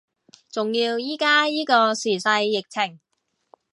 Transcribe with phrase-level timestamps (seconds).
[0.49, 2.99] 仲要依家依個時勢疫情